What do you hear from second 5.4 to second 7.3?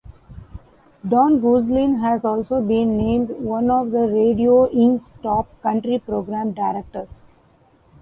Country Program Directors".